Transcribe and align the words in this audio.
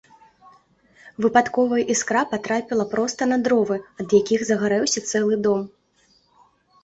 Выпадковая 1.23 1.81
іскра 1.93 2.23
патрапіла 2.31 2.85
проста 2.93 3.21
на 3.31 3.37
дровы, 3.47 3.77
ад 4.05 4.09
якіх 4.21 4.39
загарэўся 4.51 4.99
цэлы 5.11 5.35
дом. 5.49 5.61